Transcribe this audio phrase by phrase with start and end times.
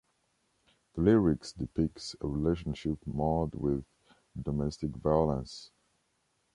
[0.95, 3.85] The lyrics depicts a relationship marred with
[4.41, 5.69] domestic violence.